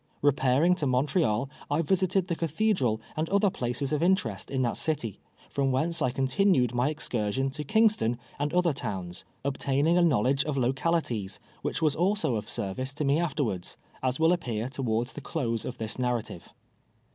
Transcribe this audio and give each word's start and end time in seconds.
Bepairing 0.23 0.75
to 0.77 0.87
Montreal, 0.87 1.47
I 1.69 1.83
visited 1.83 2.27
the 2.27 2.35
cathedi 2.35 2.81
al 2.81 2.99
and 3.15 3.29
other 3.29 3.51
places 3.51 3.93
of 3.93 4.01
interest 4.01 4.49
in 4.49 4.63
that 4.63 4.75
city, 4.75 5.19
from 5.47 5.71
whence 5.71 6.01
I 6.01 6.09
continued 6.09 6.73
my 6.73 6.89
ex 6.89 7.07
cursion 7.07 7.51
to 7.51 7.63
Kingston 7.63 8.17
and 8.39 8.51
other 8.51 8.73
towns, 8.73 9.25
obtaining 9.45 9.99
a 9.99 10.01
knowledge 10.01 10.43
of 10.45 10.57
localities, 10.57 11.39
which 11.61 11.83
was 11.83 11.95
also 11.95 12.33
of 12.35 12.49
service 12.49 12.95
to 12.95 13.05
me 13.05 13.19
afterwards, 13.19 13.77
as 14.01 14.19
will 14.19 14.33
appear 14.33 14.69
towards 14.69 15.13
the 15.13 15.21
close 15.21 15.65
of 15.65 15.77
this 15.77 15.99
narrative. 15.99 16.51